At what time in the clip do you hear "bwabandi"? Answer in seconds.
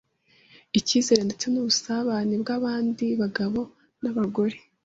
2.43-3.07